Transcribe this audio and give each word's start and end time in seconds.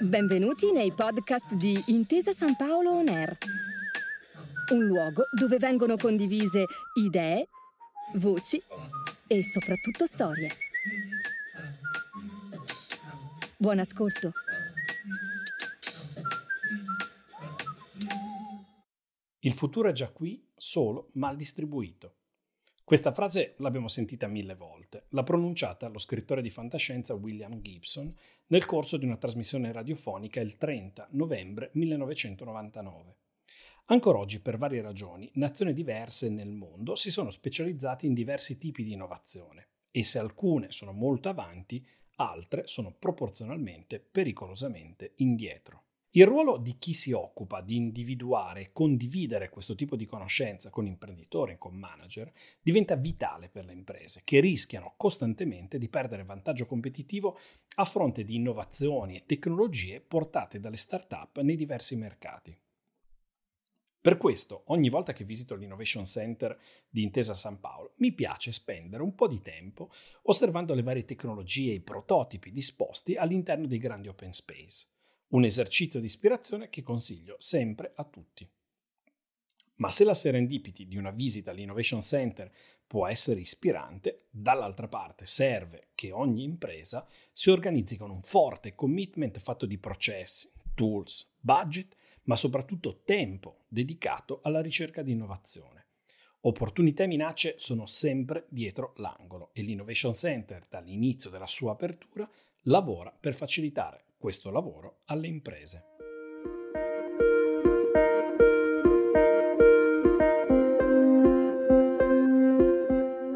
Benvenuti 0.00 0.70
nei 0.70 0.92
podcast 0.92 1.54
di 1.54 1.82
Intesa 1.86 2.32
San 2.32 2.54
Paolo 2.54 2.92
On 2.92 3.08
Air, 3.08 3.36
un 4.70 4.84
luogo 4.84 5.24
dove 5.36 5.58
vengono 5.58 5.96
condivise 5.96 6.66
idee, 6.94 7.48
voci 8.14 8.62
e 9.26 9.42
soprattutto 9.42 10.06
storie. 10.06 10.52
Buon 13.56 13.80
ascolto. 13.80 14.30
Il 19.40 19.54
futuro 19.54 19.88
è 19.88 19.92
già 19.92 20.08
qui, 20.10 20.48
solo 20.54 21.10
mal 21.14 21.34
distribuito. 21.34 22.17
Questa 22.88 23.12
frase 23.12 23.52
l'abbiamo 23.58 23.86
sentita 23.86 24.28
mille 24.28 24.54
volte, 24.54 25.04
l'ha 25.10 25.22
pronunciata 25.22 25.88
lo 25.88 25.98
scrittore 25.98 26.40
di 26.40 26.48
fantascienza 26.48 27.12
William 27.12 27.60
Gibson 27.60 28.10
nel 28.46 28.64
corso 28.64 28.96
di 28.96 29.04
una 29.04 29.18
trasmissione 29.18 29.70
radiofonica 29.72 30.40
il 30.40 30.56
30 30.56 31.08
novembre 31.10 31.68
1999. 31.74 33.16
Ancora 33.88 34.16
oggi, 34.16 34.40
per 34.40 34.56
varie 34.56 34.80
ragioni, 34.80 35.30
nazioni 35.34 35.74
diverse 35.74 36.30
nel 36.30 36.48
mondo 36.48 36.94
si 36.94 37.10
sono 37.10 37.28
specializzate 37.28 38.06
in 38.06 38.14
diversi 38.14 38.56
tipi 38.56 38.82
di 38.82 38.94
innovazione 38.94 39.68
e 39.90 40.02
se 40.02 40.18
alcune 40.18 40.72
sono 40.72 40.92
molto 40.92 41.28
avanti, 41.28 41.86
altre 42.16 42.66
sono 42.66 42.90
proporzionalmente 42.98 44.00
pericolosamente 44.00 45.12
indietro. 45.16 45.87
Il 46.12 46.24
ruolo 46.24 46.56
di 46.56 46.78
chi 46.78 46.94
si 46.94 47.12
occupa 47.12 47.60
di 47.60 47.76
individuare 47.76 48.62
e 48.62 48.72
condividere 48.72 49.50
questo 49.50 49.74
tipo 49.74 49.94
di 49.94 50.06
conoscenza 50.06 50.70
con 50.70 50.86
imprenditori 50.86 51.58
con 51.58 51.74
manager 51.74 52.32
diventa 52.62 52.96
vitale 52.96 53.50
per 53.50 53.66
le 53.66 53.74
imprese, 53.74 54.22
che 54.24 54.40
rischiano 54.40 54.94
costantemente 54.96 55.76
di 55.76 55.90
perdere 55.90 56.24
vantaggio 56.24 56.64
competitivo 56.64 57.38
a 57.76 57.84
fronte 57.84 58.24
di 58.24 58.36
innovazioni 58.36 59.16
e 59.16 59.26
tecnologie 59.26 60.00
portate 60.00 60.60
dalle 60.60 60.78
start-up 60.78 61.40
nei 61.40 61.56
diversi 61.56 61.94
mercati. 61.94 62.58
Per 64.00 64.16
questo, 64.16 64.62
ogni 64.68 64.88
volta 64.88 65.12
che 65.12 65.24
visito 65.24 65.56
l'Innovation 65.56 66.06
Center 66.06 66.58
di 66.88 67.02
Intesa 67.02 67.34
San 67.34 67.60
Paolo, 67.60 67.92
mi 67.96 68.14
piace 68.14 68.50
spendere 68.50 69.02
un 69.02 69.14
po' 69.14 69.28
di 69.28 69.42
tempo 69.42 69.90
osservando 70.22 70.72
le 70.72 70.82
varie 70.82 71.04
tecnologie 71.04 71.72
e 71.72 71.74
i 71.74 71.80
prototipi 71.80 72.50
disposti 72.50 73.16
all'interno 73.16 73.66
dei 73.66 73.78
grandi 73.78 74.08
open 74.08 74.32
space 74.32 74.86
un 75.28 75.44
esercizio 75.44 76.00
di 76.00 76.06
ispirazione 76.06 76.70
che 76.70 76.82
consiglio 76.82 77.36
sempre 77.38 77.92
a 77.94 78.04
tutti. 78.04 78.48
Ma 79.76 79.90
se 79.90 80.04
la 80.04 80.14
serendipity 80.14 80.86
di 80.86 80.96
una 80.96 81.10
visita 81.10 81.50
all'Innovation 81.50 82.00
Center 82.00 82.50
può 82.86 83.06
essere 83.06 83.40
ispirante, 83.40 84.26
dall'altra 84.30 84.88
parte 84.88 85.26
serve 85.26 85.88
che 85.94 86.10
ogni 86.10 86.42
impresa 86.42 87.06
si 87.32 87.50
organizzi 87.50 87.96
con 87.96 88.10
un 88.10 88.22
forte 88.22 88.74
commitment 88.74 89.38
fatto 89.38 89.66
di 89.66 89.78
processi, 89.78 90.50
tools, 90.74 91.30
budget, 91.38 91.94
ma 92.24 92.34
soprattutto 92.34 93.02
tempo 93.04 93.64
dedicato 93.68 94.40
alla 94.42 94.60
ricerca 94.60 95.02
di 95.02 95.12
innovazione. 95.12 95.86
Opportunità 96.40 97.04
e 97.04 97.06
minacce 97.06 97.54
sono 97.58 97.86
sempre 97.86 98.46
dietro 98.48 98.94
l'angolo 98.96 99.50
e 99.52 99.62
l'Innovation 99.62 100.14
Center, 100.14 100.66
dall'inizio 100.68 101.30
della 101.30 101.46
sua 101.46 101.72
apertura, 101.72 102.28
lavora 102.62 103.12
per 103.12 103.34
facilitare 103.34 104.04
questo 104.18 104.50
lavoro 104.50 105.02
alle 105.04 105.28
imprese. 105.28 105.84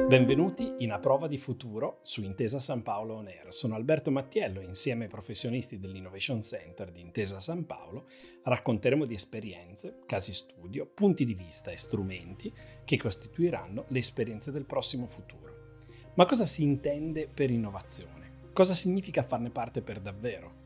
Benvenuti 0.08 0.74
in 0.78 0.90
A 0.90 0.98
Prova 0.98 1.28
di 1.28 1.38
Futuro 1.38 2.00
su 2.02 2.22
Intesa 2.22 2.58
San 2.58 2.82
Paolo 2.82 3.14
On 3.14 3.28
Air. 3.28 3.54
Sono 3.54 3.76
Alberto 3.76 4.10
Mattiello 4.10 4.60
e 4.60 4.64
insieme 4.64 5.04
ai 5.04 5.10
professionisti 5.10 5.78
dell'Innovation 5.78 6.42
Center 6.42 6.90
di 6.90 7.00
Intesa 7.00 7.38
San 7.38 7.64
Paolo 7.64 8.08
racconteremo 8.42 9.06
di 9.06 9.14
esperienze, 9.14 10.00
casi 10.04 10.34
studio, 10.34 10.84
punti 10.84 11.24
di 11.24 11.34
vista 11.34 11.70
e 11.70 11.78
strumenti 11.78 12.52
che 12.84 12.98
costituiranno 12.98 13.84
le 13.88 14.00
esperienze 14.00 14.50
del 14.50 14.66
prossimo 14.66 15.06
futuro. 15.06 15.78
Ma 16.14 16.26
cosa 16.26 16.44
si 16.44 16.62
intende 16.64 17.28
per 17.32 17.50
innovazione? 17.50 18.50
Cosa 18.52 18.74
significa 18.74 19.22
farne 19.22 19.48
parte 19.48 19.80
per 19.80 20.00
davvero? 20.00 20.61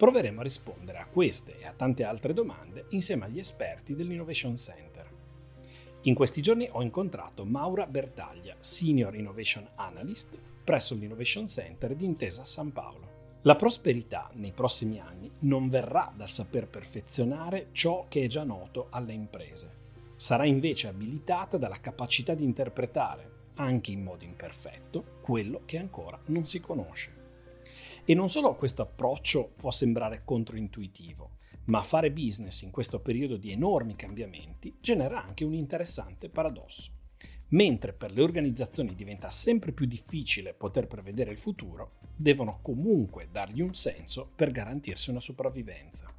Proveremo 0.00 0.40
a 0.40 0.44
rispondere 0.44 0.96
a 0.96 1.04
queste 1.04 1.58
e 1.58 1.66
a 1.66 1.74
tante 1.76 2.04
altre 2.04 2.32
domande 2.32 2.86
insieme 2.88 3.26
agli 3.26 3.38
esperti 3.38 3.94
dell'Innovation 3.94 4.56
Center. 4.56 5.06
In 6.04 6.14
questi 6.14 6.40
giorni 6.40 6.66
ho 6.72 6.80
incontrato 6.80 7.44
Maura 7.44 7.84
Bertaglia, 7.84 8.56
Senior 8.60 9.14
Innovation 9.14 9.68
Analyst 9.74 10.38
presso 10.64 10.94
l'Innovation 10.94 11.46
Center 11.48 11.94
di 11.94 12.06
Intesa 12.06 12.46
San 12.46 12.72
Paolo. 12.72 13.40
La 13.42 13.56
prosperità 13.56 14.30
nei 14.36 14.52
prossimi 14.52 14.98
anni 15.00 15.30
non 15.40 15.68
verrà 15.68 16.10
dal 16.16 16.30
saper 16.30 16.66
perfezionare 16.66 17.66
ciò 17.72 18.06
che 18.08 18.24
è 18.24 18.26
già 18.26 18.42
noto 18.42 18.86
alle 18.88 19.12
imprese. 19.12 19.70
Sarà 20.16 20.46
invece 20.46 20.88
abilitata 20.88 21.58
dalla 21.58 21.78
capacità 21.78 22.32
di 22.32 22.44
interpretare, 22.44 23.50
anche 23.56 23.90
in 23.90 24.02
modo 24.02 24.24
imperfetto, 24.24 25.18
quello 25.20 25.60
che 25.66 25.76
ancora 25.76 26.18
non 26.28 26.46
si 26.46 26.58
conosce. 26.58 27.19
E 28.04 28.14
non 28.14 28.28
solo 28.28 28.54
questo 28.54 28.82
approccio 28.82 29.52
può 29.56 29.70
sembrare 29.70 30.22
controintuitivo, 30.24 31.38
ma 31.66 31.82
fare 31.82 32.10
business 32.10 32.62
in 32.62 32.70
questo 32.70 33.00
periodo 33.00 33.36
di 33.36 33.52
enormi 33.52 33.94
cambiamenti 33.96 34.76
genera 34.80 35.22
anche 35.22 35.44
un 35.44 35.54
interessante 35.54 36.28
paradosso. 36.28 36.92
Mentre 37.48 37.92
per 37.92 38.12
le 38.12 38.22
organizzazioni 38.22 38.94
diventa 38.94 39.28
sempre 39.28 39.72
più 39.72 39.86
difficile 39.86 40.54
poter 40.54 40.86
prevedere 40.86 41.32
il 41.32 41.36
futuro, 41.36 41.98
devono 42.14 42.60
comunque 42.62 43.28
dargli 43.30 43.60
un 43.60 43.74
senso 43.74 44.30
per 44.34 44.52
garantirsi 44.52 45.10
una 45.10 45.20
sopravvivenza. 45.20 46.12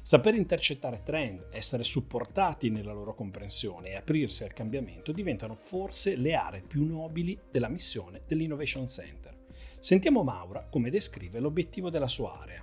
Saper 0.00 0.34
intercettare 0.34 1.02
trend, 1.02 1.48
essere 1.50 1.82
supportati 1.82 2.70
nella 2.70 2.92
loro 2.92 3.14
comprensione 3.14 3.90
e 3.90 3.96
aprirsi 3.96 4.44
al 4.44 4.52
cambiamento 4.52 5.10
diventano 5.10 5.54
forse 5.54 6.14
le 6.14 6.34
aree 6.34 6.62
più 6.62 6.84
nobili 6.86 7.38
della 7.50 7.68
missione 7.68 8.22
dell'Innovation 8.26 8.88
Center. 8.88 9.35
Sentiamo 9.86 10.24
Maura 10.24 10.66
come 10.68 10.90
descrive 10.90 11.38
l'obiettivo 11.38 11.90
della 11.90 12.08
sua 12.08 12.40
area. 12.40 12.60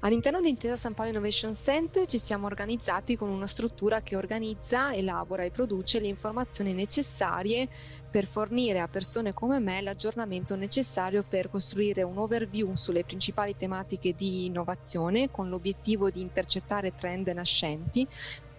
All'interno 0.00 0.42
di 0.42 0.50
Intesa 0.50 0.76
San 0.76 0.92
Paolo 0.92 1.08
Innovation 1.08 1.54
Center 1.54 2.04
ci 2.04 2.18
siamo 2.18 2.44
organizzati 2.44 3.16
con 3.16 3.30
una 3.30 3.46
struttura 3.46 4.02
che 4.02 4.14
organizza, 4.14 4.92
elabora 4.92 5.44
e 5.44 5.50
produce 5.50 6.00
le 6.00 6.08
informazioni 6.08 6.74
necessarie 6.74 7.66
per 8.10 8.26
fornire 8.26 8.80
a 8.80 8.88
persone 8.88 9.32
come 9.32 9.58
me 9.58 9.80
l'aggiornamento 9.80 10.54
necessario 10.54 11.24
per 11.26 11.48
costruire 11.48 12.02
un 12.02 12.18
overview 12.18 12.74
sulle 12.74 13.04
principali 13.04 13.56
tematiche 13.56 14.14
di 14.14 14.44
innovazione 14.44 15.30
con 15.30 15.48
l'obiettivo 15.48 16.10
di 16.10 16.20
intercettare 16.20 16.94
trend 16.94 17.26
nascenti, 17.28 18.06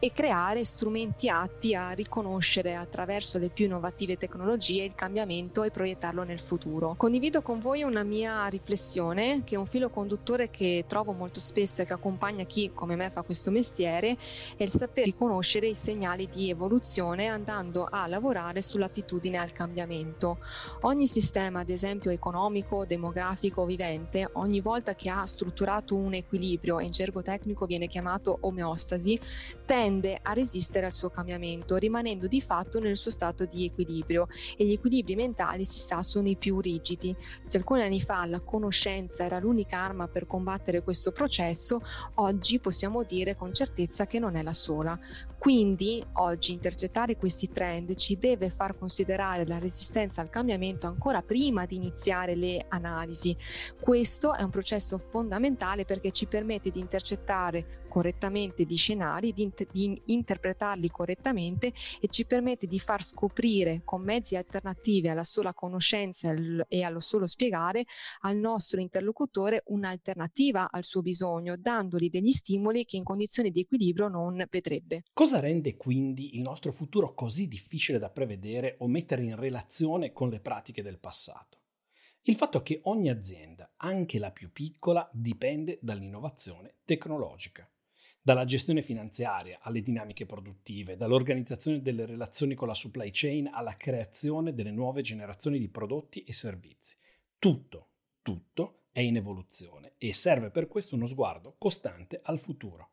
e 0.04 0.12
creare 0.12 0.66
strumenti 0.66 1.30
atti 1.30 1.76
a 1.76 1.92
riconoscere 1.92 2.74
attraverso 2.74 3.38
le 3.38 3.50
più 3.50 3.66
innovative 3.66 4.18
tecnologie 4.18 4.84
il 4.84 4.96
cambiamento 4.96 5.62
e 5.62 5.70
proiettarlo 5.70 6.24
nel 6.24 6.40
futuro. 6.40 6.96
Condivido 6.98 7.44
con 7.44 7.60
voi 7.60 7.84
una 7.84 8.02
mia 8.02 8.48
riflessione 8.48 9.44
che 9.44 9.54
è 9.54 9.58
un 9.60 9.68
filo 9.68 9.92
conduttore 9.92 10.50
che 10.50 10.86
trovo 10.88 11.12
molto 11.12 11.40
spesso 11.40 11.84
e 11.84 11.86
che 11.86 11.94
accompagna 11.94 12.46
chi 12.46 12.72
come 12.74 12.96
me 12.96 13.12
fa 13.12 13.22
questo 13.22 13.52
mestiere 13.52 14.18
è 14.58 14.64
il 14.64 14.72
saper 14.72 15.06
riconoscere 15.06 15.68
i 15.68 15.76
segnali 15.76 16.28
di 16.28 16.50
evoluzione 16.50 17.28
andando 17.28 17.88
a 17.88 18.08
lavorare 18.08 18.64
sull'attitudine 18.64 19.38
al 19.38 19.52
cambiamento. 19.52 20.40
Ogni 20.82 21.06
sistema, 21.06 21.60
ad 21.60 21.70
esempio 21.70 22.10
economico, 22.10 22.86
demografico, 22.86 23.66
vivente, 23.66 24.28
ogni 24.34 24.62
volta 24.62 24.96
che 24.96 25.12
ha 25.12 25.28
strutturato 25.28 25.94
un 25.94 26.16
equilibrio 26.16 26.80
in 26.80 26.90
gergo 26.90 27.22
tecnico 27.22 27.68
viene 27.68 27.86
chiamato 27.86 28.36
omeostasi, 28.42 29.20
tende 29.72 30.20
a 30.22 30.34
resistere 30.34 30.86
al 30.86 30.94
suo 30.94 31.10
cambiamento, 31.10 31.78
rimanendo 31.78 32.28
di 32.28 32.42
fatto 32.42 32.82
nel 32.82 32.98
suo 32.98 33.10
stato 33.10 33.46
di 33.46 33.64
equilibrio 33.64 34.28
e 34.58 34.66
gli 34.66 34.74
equilibri 34.74 35.16
mentali 35.16 35.64
si 35.64 35.80
sa 35.80 36.04
sono 36.04 36.28
i 36.28 36.36
più 36.36 36.60
rigidi. 36.60 37.16
Se 37.42 37.56
alcuni 37.56 37.82
anni 37.82 38.02
fa 38.02 38.26
la 38.26 38.42
conoscenza 38.42 39.24
era 39.24 39.40
l'unica 39.40 39.78
arma 39.78 40.10
per 40.10 40.28
combattere 40.28 40.84
questo 40.84 41.14
processo, 41.14 41.80
oggi 42.16 42.60
possiamo 42.60 43.04
dire 43.04 43.38
con 43.38 43.54
certezza 43.54 44.08
che 44.08 44.20
non 44.20 44.36
è 44.36 44.42
la 44.42 44.52
sola. 44.52 45.00
Quindi 45.42 46.06
oggi 46.18 46.52
intercettare 46.52 47.18
questi 47.18 47.50
trend 47.50 47.96
ci 47.96 48.16
deve 48.20 48.52
far 48.52 48.78
considerare 48.78 49.44
la 49.48 49.58
resistenza 49.58 50.22
al 50.22 50.30
cambiamento 50.30 50.86
ancora 50.86 51.24
prima 51.24 51.66
di 51.66 51.78
iniziare 51.78 52.36
le 52.36 52.64
analisi. 52.70 53.36
Questo 53.80 54.36
è 54.36 54.44
un 54.44 54.52
processo 54.52 55.00
fondamentale 55.00 55.84
perché 55.84 56.12
ci 56.12 56.28
permette 56.28 56.70
di 56.70 56.80
intercettare 56.80 57.82
correttamente 57.92 58.64
gli 58.64 58.78
scenari, 58.78 59.34
di, 59.34 59.52
di 59.70 60.02
interpretarli 60.06 60.90
correttamente 60.90 61.74
e 62.00 62.08
ci 62.10 62.26
permette 62.26 62.66
di 62.66 62.80
far 62.80 63.04
scoprire 63.04 63.82
con 63.84 64.02
mezzi 64.02 64.38
alternativi 64.38 65.10
alla 65.10 65.26
sola 65.26 65.54
conoscenza 65.54 66.34
e 66.70 66.84
allo 66.84 67.02
solo 67.02 67.28
spiegare 67.28 67.84
al 68.22 68.38
nostro 68.38 68.80
interlocutore 68.80 69.64
un'alternativa 69.66 70.70
al 70.72 70.86
suo 70.86 71.02
bisogno, 71.02 71.58
dandogli 71.58 72.10
degli 72.10 72.32
stimoli 72.32 72.86
che 72.86 72.96
in 72.96 73.04
condizioni 73.04 73.52
di 73.52 73.60
equilibrio 73.60 74.08
non 74.08 74.46
vedrebbe. 74.50 75.04
Cosa 75.12 75.31
rende 75.40 75.78
quindi 75.78 76.36
il 76.36 76.42
nostro 76.42 76.72
futuro 76.72 77.14
così 77.14 77.48
difficile 77.48 78.00
da 78.00 78.10
prevedere 78.10 78.76
o 78.80 78.88
mettere 78.88 79.24
in 79.24 79.36
relazione 79.36 80.12
con 80.12 80.30
le 80.30 80.40
pratiche 80.40 80.82
del 80.82 81.00
passato? 81.00 81.60
Il 82.24 82.36
fatto 82.36 82.62
che 82.62 82.82
ogni 82.84 83.10
azienda, 83.10 83.74
anche 83.78 84.20
la 84.20 84.32
più 84.32 84.52
piccola, 84.52 85.10
dipende 85.12 85.80
dall'innovazione 85.82 86.76
tecnologica, 86.86 87.68
dalla 88.22 88.46
gestione 88.46 88.84
finanziaria 88.84 89.60
alle 89.62 89.82
dinamiche 89.82 90.28
produttive, 90.28 90.96
dall'organizzazione 90.96 91.82
delle 91.82 92.06
relazioni 92.06 92.54
con 92.54 92.68
la 92.68 92.76
supply 92.76 93.10
chain 93.12 93.50
alla 93.52 93.76
creazione 93.76 94.54
delle 94.54 94.72
nuove 94.72 95.02
generazioni 95.02 95.58
di 95.58 95.70
prodotti 95.70 96.24
e 96.24 96.32
servizi. 96.32 96.96
Tutto, 97.40 97.90
tutto 98.22 98.84
è 98.92 99.00
in 99.00 99.16
evoluzione 99.16 99.94
e 99.98 100.14
serve 100.14 100.52
per 100.52 100.68
questo 100.68 100.96
uno 100.96 101.08
sguardo 101.08 101.56
costante 101.58 102.20
al 102.22 102.40
futuro. 102.40 102.92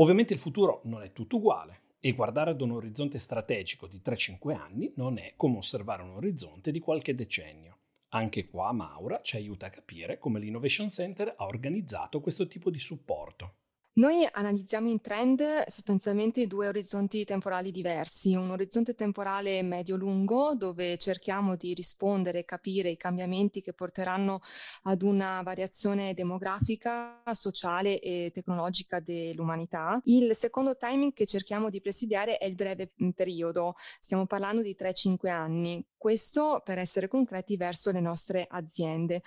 Ovviamente 0.00 0.32
il 0.32 0.38
futuro 0.38 0.80
non 0.84 1.02
è 1.02 1.12
tutto 1.12 1.36
uguale 1.36 1.82
e 2.00 2.12
guardare 2.12 2.50
ad 2.50 2.62
un 2.62 2.70
orizzonte 2.70 3.18
strategico 3.18 3.86
di 3.86 4.00
3-5 4.02 4.56
anni 4.56 4.90
non 4.96 5.18
è 5.18 5.34
come 5.36 5.58
osservare 5.58 6.02
un 6.02 6.14
orizzonte 6.14 6.70
di 6.70 6.80
qualche 6.80 7.14
decennio. 7.14 7.76
Anche 8.12 8.46
qua 8.46 8.72
Maura 8.72 9.20
ci 9.20 9.36
aiuta 9.36 9.66
a 9.66 9.70
capire 9.70 10.18
come 10.18 10.40
l'Innovation 10.40 10.88
Center 10.88 11.34
ha 11.36 11.44
organizzato 11.44 12.20
questo 12.22 12.46
tipo 12.46 12.70
di 12.70 12.78
supporto. 12.78 13.56
Noi 14.00 14.26
analizziamo 14.32 14.88
in 14.88 15.02
trend 15.02 15.66
sostanzialmente 15.66 16.46
due 16.46 16.68
orizzonti 16.68 17.22
temporali 17.26 17.70
diversi, 17.70 18.34
un 18.34 18.48
orizzonte 18.48 18.94
temporale 18.94 19.62
medio-lungo 19.62 20.54
dove 20.54 20.96
cerchiamo 20.96 21.54
di 21.54 21.74
rispondere 21.74 22.38
e 22.38 22.44
capire 22.46 22.88
i 22.88 22.96
cambiamenti 22.96 23.60
che 23.60 23.74
porteranno 23.74 24.40
ad 24.84 25.02
una 25.02 25.42
variazione 25.42 26.14
demografica, 26.14 27.20
sociale 27.32 28.00
e 28.00 28.30
tecnologica 28.32 29.00
dell'umanità. 29.00 30.00
Il 30.04 30.34
secondo 30.34 30.78
timing 30.78 31.12
che 31.12 31.26
cerchiamo 31.26 31.68
di 31.68 31.82
presidiare 31.82 32.38
è 32.38 32.46
il 32.46 32.54
breve 32.54 32.92
periodo, 33.14 33.74
stiamo 33.98 34.24
parlando 34.24 34.62
di 34.62 34.74
3-5 34.78 35.28
anni. 35.28 35.84
Questo 35.94 36.62
per 36.64 36.78
essere 36.78 37.06
concreti 37.06 37.58
verso 37.58 37.90
le 37.90 38.00
nostre 38.00 38.46
aziende. 38.48 39.20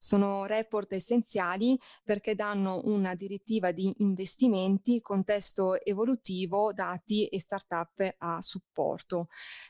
Sono 0.00 0.46
report 0.46 0.92
essenziali 0.92 1.76
perché 2.04 2.36
danno 2.36 2.82
una 2.84 3.16
direttiva 3.16 3.72
di 3.72 3.92
investimenti, 3.98 5.00
contesto 5.00 5.80
evolutivo, 5.84 6.72
dati 6.72 7.26
e 7.26 7.40
startup 7.40 8.14
a 8.18 8.40
supporto. 8.40 9.26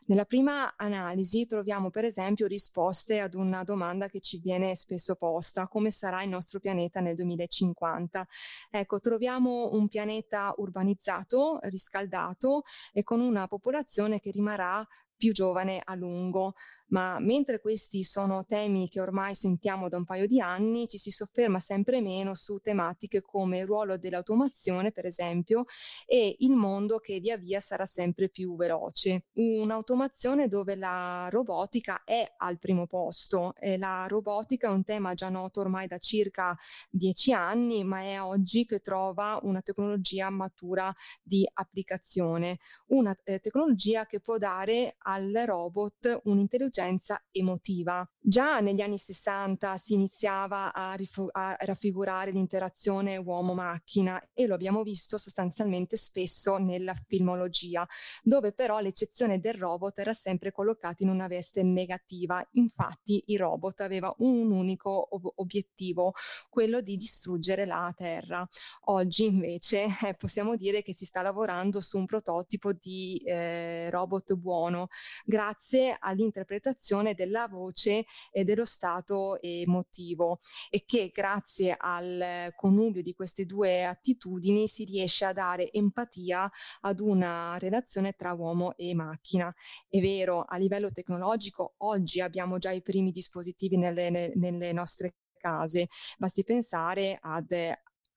Nella 0.07 0.27
prima 0.27 0.77
analisi 0.77 1.47
troviamo 1.47 1.89
per 1.89 2.05
esempio 2.05 2.47
risposte 2.47 3.21
ad 3.21 3.35
una 3.35 3.65
domanda 3.65 4.09
che 4.09 4.21
ci 4.21 4.39
viene 4.39 4.77
spesso 4.77 5.15
posta, 5.15 5.67
come 5.67 5.91
sarà 5.91 6.23
il 6.23 6.29
nostro 6.29 6.61
pianeta 6.61 7.01
nel 7.01 7.15
2050? 7.15 8.27
Ecco, 8.71 9.01
troviamo 9.01 9.71
un 9.73 9.89
pianeta 9.89 10.53
urbanizzato, 10.59 11.59
riscaldato 11.63 12.65
e 12.93 13.03
con 13.03 13.21
una 13.21 13.47
popolazione 13.47 14.21
che 14.21 14.31
rimarrà 14.31 14.87
più 15.17 15.33
giovane 15.33 15.81
a 15.85 15.95
lungo 15.97 16.55
ma 16.88 17.19
mentre 17.19 17.61
questi 17.61 18.02
sono 18.05 18.44
temi 18.44 18.88
che 18.88 19.00
ormai 19.00 19.35
sentiamo 19.35 19.88
da 19.88 19.96
un 19.96 20.05
paio 20.05 20.26
di 20.26 20.40
anni, 20.40 20.88
ci 20.88 20.99
si 20.99 21.11
sofferma 21.11 21.58
sempre 21.58 22.00
meno 22.00 22.35
su 22.35 22.58
tematiche 22.58 23.20
come 23.20 23.58
il 23.58 23.67
ruolo 23.67 23.99
dell'automazione, 23.99 24.93
per 24.93 25.05
esempio, 25.05 25.64
e 26.06 26.37
il 26.38 26.52
mondo 26.52 26.99
che 26.99 27.20
via 27.20 27.37
via 27.37 27.61
sarà 27.61 27.85
sempre 27.85 28.29
più 28.29 28.56
veloce. 28.56 29.26
Un'automazione 29.35 30.49
dove 30.49 30.76
la 30.76 31.29
robotica 31.31 32.05
è 32.05 32.35
al 32.38 32.58
primo 32.58 32.87
posto. 32.87 33.55
E 33.58 33.76
la 33.76 34.06
robotica 34.08 34.69
è 34.69 34.70
un 34.70 34.85
tema 34.85 35.14
già 35.14 35.29
noto 35.29 35.61
ormai 35.61 35.87
da 35.87 35.99
circa 35.99 36.56
dieci 36.90 37.32
anni, 37.32 37.85
ma 37.85 38.00
è 38.00 38.20
oggi 38.20 38.64
che 38.64 38.81
trova 38.81 39.38
una 39.43 39.61
tecnologia 39.61 40.31
matura 40.31 40.94
di 41.23 41.49
applicazione, 41.52 42.58
una 42.88 43.17
eh, 43.25 43.40
tecnologia 43.40 44.06
che 44.06 44.20
può 44.20 44.38
dare 44.38 44.94
al 44.99 45.32
robot 45.44 46.20
un'intelligenza 46.25 46.78
intelligenza 46.79 47.23
emotiva. 47.31 48.09
Già 48.21 48.61
negli 48.61 48.81
anni 48.81 48.99
60 48.99 49.77
si 49.77 49.95
iniziava 49.95 50.73
a, 50.73 50.95
rifu- 50.95 51.31
a 51.33 51.57
raffigurare 51.61 52.31
l'interazione 52.31 53.17
uomo-macchina 53.17 54.31
e 54.35 54.47
lo 54.47 54.55
abbiamo 54.55 54.83
visto 54.83 55.17
sostanzialmente 55.19 55.97
spesso 55.97 56.59
nella 56.59 56.95
filmologia, 56.95 57.87
dove 58.23 58.53
però 58.53 58.81
l'eccezione 58.81 59.41
del 59.41 59.55
robot 59.55 59.99
era 59.99 60.13
sempre 60.13 60.53
collocata 60.53 61.03
in 61.03 61.09
una 61.09 61.27
veste 61.27 61.63
negativa. 61.63 62.47
Infatti 62.53 63.23
il 63.27 63.39
robot 63.39 63.81
aveva 63.81 64.15
un 64.19 64.51
unico 64.51 65.15
ob- 65.15 65.33
obiettivo, 65.37 66.13
quello 66.51 66.81
di 66.81 66.97
distruggere 66.97 67.65
la 67.65 67.93
Terra. 67.97 68.47
Oggi 68.87 69.25
invece 69.25 69.87
eh, 70.05 70.15
possiamo 70.15 70.57
dire 70.57 70.83
che 70.83 70.93
si 70.95 71.05
sta 71.05 71.23
lavorando 71.23 71.81
su 71.81 71.97
un 71.97 72.07
prototipo 72.07 72.73
di 72.73 73.23
eh, 73.25 73.89
robot 73.91 74.35
buono, 74.35 74.89
grazie 75.25 75.97
all'interpretazione 75.99 76.68
interpretazione 76.69 77.15
della 77.15 77.49
voce 77.49 78.05
e 78.31 78.44
dello 78.44 78.65
stato 78.65 79.41
emotivo 79.41 80.38
e 80.70 80.85
che 80.85 81.11
grazie 81.12 81.75
al 81.79 82.53
connubio 82.55 83.03
di 83.03 83.15
queste 83.15 83.47
due 83.47 83.85
attitudini 83.85 84.69
si 84.69 84.85
riesce 84.85 85.25
a 85.25 85.32
dare 85.32 85.73
empatia 85.73 86.50
ad 86.81 87.00
una 87.00 87.56
relazione 87.59 88.12
tra 88.12 88.32
uomo 88.32 88.76
e 88.76 88.94
macchina. 88.94 89.53
È 89.88 89.99
vero, 90.00 90.44
a 90.47 90.56
livello 90.56 90.91
tecnologico 90.91 91.75
oggi 91.79 92.20
abbiamo 92.20 92.59
già 92.59 92.71
i 92.71 92.82
primi 92.82 93.11
dispositivi 93.11 93.76
nelle, 93.76 94.32
nelle 94.35 94.73
nostre 94.73 95.14
case, 95.38 95.88
basti 96.19 96.43
pensare 96.44 97.19
ad 97.21 97.53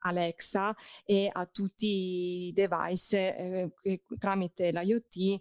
Alexa 0.01 0.75
e 1.05 1.29
a 1.31 1.45
tutti 1.45 2.47
i 2.47 2.51
device 2.53 3.35
eh, 3.35 3.73
che 3.81 4.03
tramite 4.17 4.71
l'IoT 4.71 5.39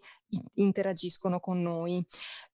interagiscono 0.55 1.41
con 1.41 1.63
noi. 1.63 2.05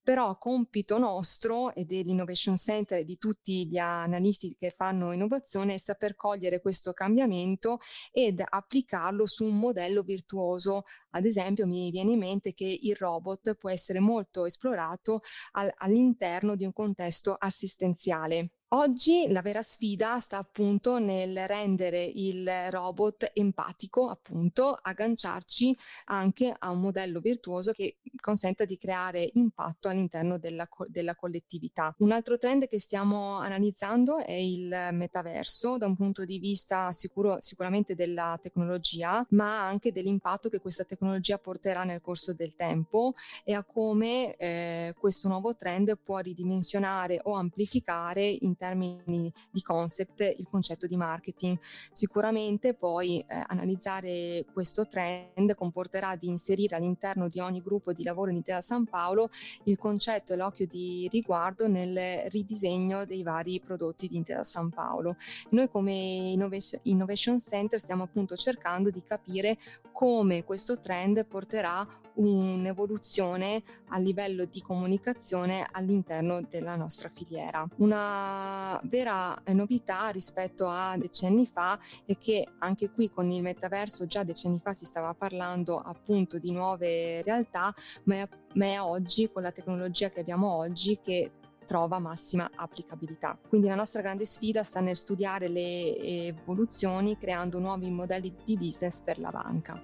Però 0.02 0.38
compito 0.38 0.98
nostro 0.98 1.74
e 1.74 1.84
dell'Innovation 1.84 2.56
Center 2.56 3.00
e 3.00 3.04
di 3.04 3.18
tutti 3.18 3.66
gli 3.66 3.76
analisti 3.76 4.54
che 4.56 4.70
fanno 4.70 5.12
innovazione 5.12 5.74
è 5.74 5.78
saper 5.78 6.14
cogliere 6.14 6.60
questo 6.60 6.92
cambiamento 6.92 7.80
ed 8.12 8.42
applicarlo 8.44 9.26
su 9.26 9.44
un 9.44 9.58
modello 9.58 10.02
virtuoso. 10.02 10.84
Ad 11.10 11.24
esempio 11.24 11.66
mi 11.66 11.90
viene 11.90 12.12
in 12.12 12.18
mente 12.18 12.54
che 12.54 12.78
il 12.80 12.94
robot 12.94 13.56
può 13.56 13.68
essere 13.70 13.98
molto 13.98 14.44
esplorato 14.44 15.22
al, 15.52 15.72
all'interno 15.76 16.54
di 16.54 16.64
un 16.64 16.72
contesto 16.72 17.34
assistenziale. 17.36 18.50
Oggi 18.70 19.28
la 19.28 19.42
vera 19.42 19.62
sfida 19.62 20.18
sta 20.18 20.38
appunto 20.38 20.98
nel 20.98 21.46
rendere 21.46 22.02
il 22.02 22.50
robot 22.70 23.30
empatico, 23.32 24.08
appunto, 24.08 24.76
agganciarci 24.82 25.76
anche 26.06 26.52
a 26.52 26.70
un 26.70 26.80
modello 26.80 27.20
virtuoso 27.20 27.70
che 27.70 27.98
consenta 28.20 28.64
di 28.64 28.76
creare 28.76 29.30
impatto 29.34 29.86
all'interno 29.86 30.36
della, 30.38 30.68
della 30.88 31.14
collettività. 31.14 31.94
Un 31.98 32.10
altro 32.10 32.38
trend 32.38 32.66
che 32.66 32.80
stiamo 32.80 33.36
analizzando 33.38 34.18
è 34.18 34.32
il 34.32 34.88
metaverso 34.90 35.78
da 35.78 35.86
un 35.86 35.94
punto 35.94 36.24
di 36.24 36.40
vista 36.40 36.90
sicuro, 36.90 37.36
sicuramente 37.40 37.94
della 37.94 38.36
tecnologia, 38.42 39.24
ma 39.30 39.64
anche 39.64 39.92
dell'impatto 39.92 40.48
che 40.48 40.58
questa 40.58 40.82
tecnologia 40.82 41.38
porterà 41.38 41.84
nel 41.84 42.00
corso 42.00 42.34
del 42.34 42.56
tempo 42.56 43.14
e 43.44 43.54
a 43.54 43.62
come 43.62 44.34
eh, 44.34 44.92
questo 44.98 45.28
nuovo 45.28 45.54
trend 45.54 45.96
può 46.02 46.18
ridimensionare 46.18 47.20
o 47.22 47.34
amplificare 47.34 48.26
in 48.28 48.54
termini 48.56 49.32
di 49.50 49.62
concept 49.62 50.20
il 50.20 50.46
concetto 50.50 50.86
di 50.86 50.96
marketing. 50.96 51.58
Sicuramente 51.92 52.74
poi 52.74 53.20
eh, 53.20 53.44
analizzare 53.46 54.44
questo 54.52 54.86
trend 54.86 55.54
comporterà 55.54 56.16
di 56.16 56.28
inserire 56.28 56.76
all'interno 56.76 57.28
di 57.28 57.40
ogni 57.40 57.62
gruppo 57.62 57.92
di 57.92 58.02
lavoro 58.02 58.30
in 58.30 58.36
Intesa 58.36 58.60
San 58.60 58.84
Paolo 58.86 59.30
il 59.64 59.78
concetto 59.78 60.32
e 60.32 60.36
l'occhio 60.36 60.66
di 60.66 61.08
riguardo 61.10 61.68
nel 61.68 62.28
ridisegno 62.30 63.04
dei 63.04 63.22
vari 63.22 63.60
prodotti 63.60 64.08
di 64.08 64.16
Intesa 64.16 64.44
San 64.44 64.70
Paolo. 64.70 65.16
Noi 65.50 65.68
come 65.68 66.34
Innovation 66.82 67.38
Center 67.38 67.78
stiamo 67.78 68.04
appunto 68.04 68.36
cercando 68.36 68.90
di 68.90 69.02
capire 69.02 69.58
come 69.92 70.44
questo 70.44 70.78
trend 70.78 71.24
porterà 71.26 71.86
un'evoluzione 72.16 73.62
a 73.88 73.98
livello 73.98 74.44
di 74.44 74.60
comunicazione 74.62 75.66
all'interno 75.70 76.40
della 76.42 76.76
nostra 76.76 77.08
filiera. 77.08 77.66
Una 77.76 78.45
vera 78.84 79.36
novità 79.52 80.08
rispetto 80.08 80.66
a 80.66 80.96
decenni 80.96 81.46
fa 81.46 81.78
è 82.04 82.16
che 82.16 82.46
anche 82.58 82.90
qui 82.90 83.10
con 83.10 83.30
il 83.30 83.42
metaverso 83.42 84.06
già 84.06 84.22
decenni 84.22 84.58
fa 84.58 84.72
si 84.72 84.84
stava 84.84 85.14
parlando 85.14 85.78
appunto 85.78 86.38
di 86.38 86.52
nuove 86.52 87.22
realtà, 87.22 87.74
ma 88.04 88.16
è, 88.16 88.28
ma 88.54 88.64
è 88.66 88.80
oggi 88.80 89.30
con 89.30 89.42
la 89.42 89.52
tecnologia 89.52 90.08
che 90.08 90.20
abbiamo 90.20 90.52
oggi 90.52 90.98
che 91.02 91.30
trova 91.66 91.98
massima 91.98 92.48
applicabilità. 92.54 93.36
Quindi 93.48 93.66
la 93.66 93.74
nostra 93.74 94.00
grande 94.00 94.24
sfida 94.24 94.62
sta 94.62 94.80
nel 94.80 94.96
studiare 94.96 95.48
le 95.48 95.98
evoluzioni 95.98 97.18
creando 97.18 97.58
nuovi 97.58 97.90
modelli 97.90 98.34
di 98.44 98.56
business 98.56 99.00
per 99.00 99.18
la 99.18 99.30
banca. 99.30 99.74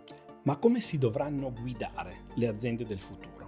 Ma 0.44 0.56
come 0.56 0.80
si 0.80 0.98
dovranno 0.98 1.52
guidare 1.52 2.24
le 2.34 2.48
aziende 2.48 2.86
del 2.86 2.98
futuro? 2.98 3.41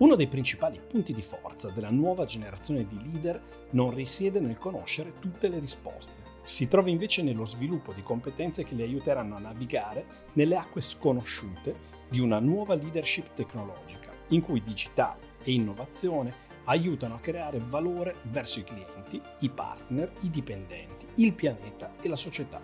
Uno 0.00 0.14
dei 0.14 0.28
principali 0.28 0.80
punti 0.80 1.12
di 1.12 1.20
forza 1.20 1.68
della 1.68 1.90
nuova 1.90 2.24
generazione 2.24 2.86
di 2.86 2.98
leader 3.02 3.68
non 3.72 3.94
risiede 3.94 4.40
nel 4.40 4.56
conoscere 4.56 5.18
tutte 5.18 5.48
le 5.48 5.58
risposte, 5.58 6.14
si 6.42 6.68
trova 6.68 6.88
invece 6.88 7.22
nello 7.22 7.44
sviluppo 7.44 7.92
di 7.92 8.02
competenze 8.02 8.64
che 8.64 8.74
li 8.74 8.80
aiuteranno 8.80 9.36
a 9.36 9.40
navigare 9.40 10.06
nelle 10.32 10.56
acque 10.56 10.80
sconosciute 10.80 11.76
di 12.08 12.18
una 12.18 12.38
nuova 12.38 12.74
leadership 12.76 13.34
tecnologica, 13.34 14.10
in 14.28 14.40
cui 14.40 14.62
digitale 14.62 15.34
e 15.42 15.52
innovazione 15.52 16.32
aiutano 16.64 17.16
a 17.16 17.20
creare 17.20 17.60
valore 17.62 18.16
verso 18.30 18.58
i 18.58 18.64
clienti, 18.64 19.20
i 19.40 19.50
partner, 19.50 20.10
i 20.20 20.30
dipendenti, 20.30 21.08
il 21.16 21.34
pianeta 21.34 21.92
e 22.00 22.08
la 22.08 22.16
società. 22.16 22.62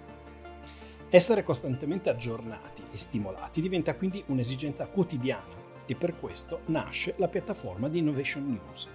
Essere 1.10 1.44
costantemente 1.44 2.08
aggiornati 2.08 2.82
e 2.90 2.96
stimolati 2.96 3.60
diventa 3.60 3.94
quindi 3.94 4.24
un'esigenza 4.28 4.86
quotidiana 4.86 5.55
e 5.86 5.94
per 5.94 6.18
questo 6.18 6.60
nasce 6.66 7.14
la 7.16 7.28
piattaforma 7.28 7.88
di 7.88 7.98
Innovation 7.98 8.46
News. 8.46 8.88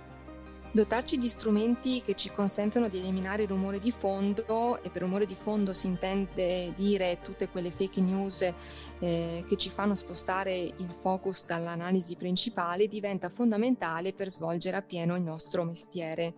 Dotarci 0.73 1.17
di 1.17 1.27
strumenti 1.27 2.01
che 2.01 2.15
ci 2.15 2.31
consentono 2.31 2.87
di 2.87 2.97
eliminare 2.99 3.43
il 3.43 3.49
rumore 3.49 3.77
di 3.77 3.91
fondo, 3.91 4.81
e 4.81 4.89
per 4.89 5.01
rumore 5.01 5.25
di 5.25 5.35
fondo 5.35 5.73
si 5.73 5.87
intende 5.87 6.71
dire 6.77 7.19
tutte 7.21 7.49
quelle 7.49 7.71
fake 7.71 7.99
news 7.99 8.49
eh, 8.99 9.43
che 9.45 9.57
ci 9.57 9.69
fanno 9.69 9.95
spostare 9.95 10.55
il 10.55 10.89
focus 10.89 11.45
dall'analisi 11.45 12.15
principale, 12.15 12.87
diventa 12.87 13.27
fondamentale 13.27 14.13
per 14.13 14.29
svolgere 14.29 14.77
appieno 14.77 15.17
il 15.17 15.23
nostro 15.23 15.65
mestiere. 15.65 16.35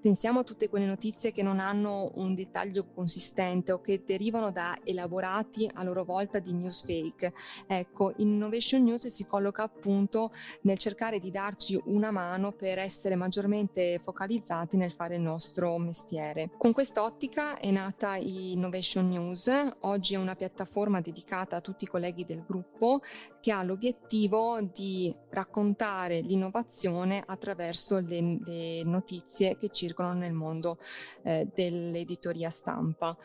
Pensiamo 0.00 0.40
a 0.40 0.44
tutte 0.44 0.68
quelle 0.68 0.86
notizie 0.86 1.30
che 1.30 1.44
non 1.44 1.60
hanno 1.60 2.10
un 2.14 2.34
dettaglio 2.34 2.86
consistente 2.92 3.70
o 3.70 3.80
che 3.80 4.02
derivano 4.04 4.50
da 4.50 4.76
elaborati 4.82 5.70
a 5.72 5.84
loro 5.84 6.02
volta 6.02 6.40
di 6.40 6.52
news 6.52 6.82
fake. 6.82 7.32
Ecco, 7.68 8.14
Innovation 8.16 8.82
News 8.82 9.06
si 9.06 9.24
colloca 9.26 9.62
appunto 9.62 10.32
nel 10.62 10.76
cercare 10.76 11.20
di 11.20 11.30
darci 11.30 11.80
una 11.84 12.10
mano 12.10 12.50
per 12.50 12.80
essere 12.80 13.14
maggiormente 13.14 13.74
estremamente 13.76 13.98
focalizzati 14.02 14.76
nel 14.76 14.90
fare 14.90 15.16
il 15.16 15.20
nostro 15.20 15.76
mestiere. 15.78 16.50
Con 16.56 16.72
quest'ottica 16.72 17.58
è 17.58 17.70
nata 17.70 18.16
Innovation 18.16 19.08
News, 19.08 19.50
oggi 19.80 20.14
è 20.14 20.18
una 20.18 20.34
piattaforma 20.34 21.00
dedicata 21.00 21.56
a 21.56 21.60
tutti 21.60 21.84
i 21.84 21.86
colleghi 21.86 22.24
del 22.24 22.42
gruppo 22.46 23.02
che 23.40 23.52
ha 23.52 23.62
l'obiettivo 23.62 24.60
di 24.62 25.14
raccontare 25.30 26.20
l'innovazione 26.20 27.22
attraverso 27.24 27.98
le, 27.98 28.38
le 28.44 28.82
notizie 28.84 29.56
che 29.56 29.68
circolano 29.68 30.20
nel 30.20 30.32
mondo 30.32 30.78
eh, 31.22 31.46
dell'editoria 31.54 32.48
stampa. 32.50 33.16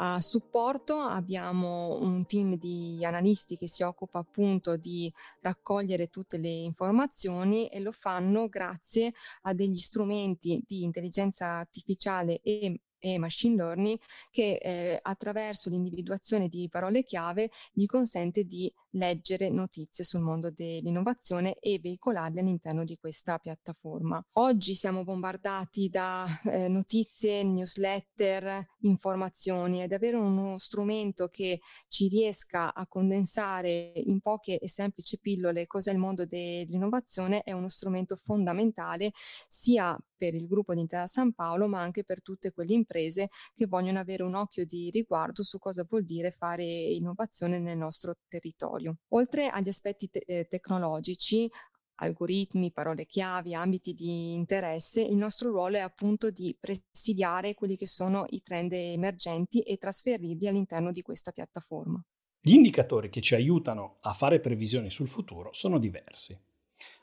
A 0.00 0.20
supporto 0.20 0.96
abbiamo 1.00 1.98
un 2.00 2.24
team 2.24 2.56
di 2.56 3.04
analisti 3.04 3.56
che 3.56 3.66
si 3.66 3.82
occupa 3.82 4.20
appunto 4.20 4.76
di 4.76 5.12
raccogliere 5.40 6.08
tutte 6.08 6.38
le 6.38 6.48
informazioni 6.48 7.66
e 7.66 7.80
lo 7.80 7.90
fanno 7.90 8.48
grazie 8.48 9.12
a 9.42 9.54
degli 9.54 9.76
strumenti 9.76 10.62
di 10.64 10.84
intelligenza 10.84 11.46
artificiale 11.46 12.40
e 12.42 12.80
e 13.00 13.16
machine 13.16 13.54
learning 13.54 13.98
che 14.30 14.58
eh, 14.60 14.98
attraverso 15.00 15.70
l'individuazione 15.70 16.48
di 16.48 16.68
parole 16.68 17.04
chiave 17.04 17.50
gli 17.72 17.86
consente 17.86 18.42
di 18.44 18.72
leggere 18.98 19.48
notizie 19.48 20.04
sul 20.04 20.20
mondo 20.20 20.50
dell'innovazione 20.50 21.54
e 21.60 21.78
veicolarle 21.80 22.40
all'interno 22.40 22.84
di 22.84 22.98
questa 22.98 23.38
piattaforma. 23.38 24.22
Oggi 24.32 24.74
siamo 24.74 25.04
bombardati 25.04 25.88
da 25.88 26.26
eh, 26.44 26.68
notizie, 26.68 27.42
newsletter, 27.42 28.66
informazioni 28.80 29.82
ed 29.82 29.92
avere 29.92 30.16
uno 30.16 30.58
strumento 30.58 31.28
che 31.28 31.60
ci 31.88 32.08
riesca 32.08 32.74
a 32.74 32.86
condensare 32.86 33.92
in 33.94 34.20
poche 34.20 34.58
e 34.58 34.68
semplici 34.68 35.18
pillole 35.18 35.66
cos'è 35.66 35.92
il 35.92 35.98
mondo 35.98 36.26
dell'innovazione 36.26 37.42
è 37.42 37.52
uno 37.52 37.68
strumento 37.68 38.16
fondamentale 38.16 39.12
sia 39.46 39.96
per 40.16 40.34
il 40.34 40.48
gruppo 40.48 40.74
di 40.74 40.80
Intera 40.80 41.06
San 41.06 41.32
Paolo, 41.32 41.68
ma 41.68 41.80
anche 41.80 42.04
per 42.04 42.22
tutte 42.22 42.52
quelle 42.52 42.74
imprese 42.74 43.28
che 43.54 43.66
vogliono 43.66 44.00
avere 44.00 44.24
un 44.24 44.34
occhio 44.34 44.66
di 44.66 44.90
riguardo 44.90 45.42
su 45.42 45.58
cosa 45.58 45.86
vuol 45.88 46.04
dire 46.04 46.32
fare 46.32 46.64
innovazione 46.64 47.58
nel 47.60 47.78
nostro 47.78 48.16
territorio. 48.26 48.87
Oltre 49.08 49.48
agli 49.48 49.68
aspetti 49.68 50.08
te- 50.08 50.24
eh, 50.26 50.46
tecnologici, 50.46 51.50
algoritmi, 52.00 52.72
parole 52.72 53.06
chiavi, 53.06 53.54
ambiti 53.54 53.92
di 53.92 54.34
interesse, 54.34 55.02
il 55.02 55.16
nostro 55.16 55.50
ruolo 55.50 55.76
è 55.76 55.80
appunto 55.80 56.30
di 56.30 56.56
presidiare 56.58 57.54
quelli 57.54 57.76
che 57.76 57.86
sono 57.86 58.24
i 58.28 58.40
trend 58.42 58.72
emergenti 58.72 59.60
e 59.60 59.76
trasferirli 59.76 60.46
all'interno 60.46 60.90
di 60.90 61.02
questa 61.02 61.32
piattaforma. 61.32 62.02
Gli 62.40 62.54
indicatori 62.54 63.10
che 63.10 63.20
ci 63.20 63.34
aiutano 63.34 63.96
a 64.02 64.12
fare 64.12 64.40
previsioni 64.40 64.90
sul 64.90 65.08
futuro 65.08 65.52
sono 65.52 65.78
diversi. 65.78 66.38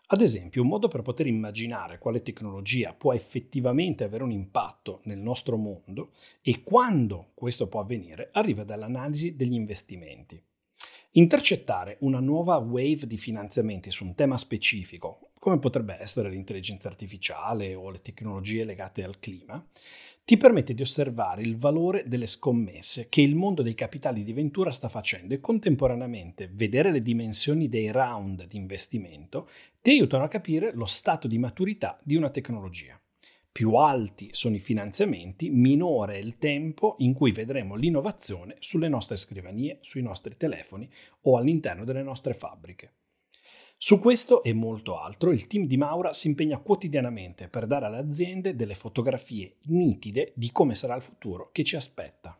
Ad 0.10 0.22
esempio, 0.22 0.62
un 0.62 0.68
modo 0.68 0.88
per 0.88 1.02
poter 1.02 1.26
immaginare 1.26 1.98
quale 1.98 2.22
tecnologia 2.22 2.94
può 2.94 3.12
effettivamente 3.14 4.04
avere 4.04 4.24
un 4.24 4.32
impatto 4.32 5.02
nel 5.06 5.18
nostro 5.18 5.58
mondo 5.58 6.12
e 6.42 6.62
quando 6.62 7.32
questo 7.34 7.68
può 7.68 7.80
avvenire 7.80 8.30
arriva 8.32 8.64
dall'analisi 8.64 9.36
degli 9.36 9.54
investimenti. 9.54 10.42
Intercettare 11.18 11.96
una 12.02 12.20
nuova 12.20 12.58
wave 12.58 13.08
di 13.08 13.16
finanziamenti 13.16 13.90
su 13.90 14.04
un 14.04 14.16
tema 14.16 14.38
specifico, 14.38 15.30
come 15.40 15.60
potrebbe 15.60 15.96
essere 15.98 16.30
l'intelligenza 16.30 16.90
artificiale 16.90 17.74
o 17.74 17.90
le 17.90 18.02
tecnologie 18.02 18.66
legate 18.66 19.02
al 19.02 19.18
clima, 19.20 19.66
ti 20.26 20.36
permette 20.36 20.74
di 20.74 20.82
osservare 20.82 21.42
il 21.42 21.56
valore 21.56 22.04
delle 22.06 22.28
scommesse 22.28 23.08
che 23.08 23.22
il 23.22 23.34
mondo 23.34 23.62
dei 23.62 23.76
capitali 23.76 24.26
di 24.26 24.34
ventura 24.34 24.72
sta 24.72 24.90
facendo 24.90 25.34
e 25.34 25.40
contemporaneamente 25.40 26.50
vedere 26.52 26.92
le 26.92 27.02
dimensioni 27.02 27.70
dei 27.70 27.92
round 27.92 28.46
di 28.46 28.58
investimento 28.58 29.48
ti 29.82 29.92
aiutano 29.92 30.26
a 30.26 30.28
capire 30.28 30.74
lo 30.74 30.86
stato 30.86 31.30
di 31.30 31.38
maturità 31.38 31.98
di 32.04 32.18
una 32.18 32.30
tecnologia. 32.30 33.00
Più 33.56 33.76
alti 33.76 34.28
sono 34.34 34.58
i 34.58 34.60
finanziamenti, 34.60 35.50
minore 35.50 36.16
è 36.16 36.18
il 36.18 36.38
tempo 36.38 36.96
in 36.98 37.14
cui 37.14 37.32
vedremo 37.32 37.76
l'innovazione 37.76 38.58
sulle 38.60 38.90
nostre 38.90 39.16
scrivanie, 39.16 39.78
sui 39.80 40.02
nostri 40.02 40.36
telefoni 40.36 40.92
o 41.22 41.38
all'interno 41.38 41.86
delle 41.86 42.04
nostre 42.04 42.34
fabbriche. 42.34 42.96
Su 43.78 44.02
questo 44.02 44.44
e 44.44 44.52
molto 44.52 45.00
altro 45.00 45.32
il 45.32 45.48
team 45.48 45.68
di 45.68 45.78
Maura 45.78 46.12
si 46.12 46.28
impegna 46.28 46.58
quotidianamente 46.58 47.48
per 47.48 47.66
dare 47.66 47.86
alle 47.86 48.00
aziende 48.00 48.58
delle 48.58 48.76
fotografie 48.76 49.56
nitide 49.68 50.34
di 50.36 50.52
come 50.52 50.76
sarà 50.76 50.98
il 50.98 51.02
futuro 51.02 51.50
che 51.54 51.64
ci 51.64 51.78
aspetta. 51.78 52.38